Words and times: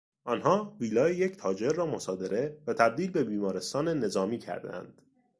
آنها 0.23 0.75
ویلای 0.79 1.15
یک 1.15 1.37
تاجر 1.37 1.71
را 1.71 1.85
مصادره 1.85 2.57
و 2.67 2.73
تبدیل 2.73 3.11
به 3.11 3.23
بیمارستان 3.23 3.87
نظامی 3.87 4.37
کردند. 4.37 5.01